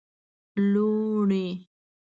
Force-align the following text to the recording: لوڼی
لوڼی 0.73 1.45